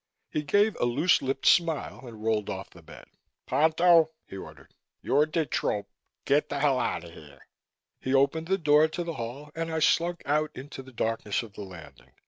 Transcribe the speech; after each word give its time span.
He 0.31 0.41
gave 0.41 0.75
a 0.77 0.85
loose 0.85 1.21
lipped 1.21 1.45
smile 1.45 2.07
and 2.07 2.23
rolled 2.23 2.49
off 2.49 2.71
the 2.71 2.81
bed. 2.81 3.05
"Ponto," 3.45 4.09
he 4.25 4.35
ordered. 4.35 4.73
"You're 5.03 5.27
de 5.27 5.45
trop. 5.45 5.85
Get 6.25 6.49
the 6.49 6.57
hell 6.59 6.79
out 6.79 7.03
of 7.03 7.11
here!" 7.13 7.45
He 7.99 8.11
opened 8.11 8.47
the 8.47 8.57
door 8.57 8.87
to 8.87 9.03
the 9.03 9.13
hall 9.13 9.51
and 9.53 9.71
I 9.71 9.77
slunk 9.77 10.23
out 10.25 10.49
into 10.55 10.81
the 10.81 10.91
darkness 10.91 11.43
of 11.43 11.53
the 11.53 11.61
landing. 11.61 12.13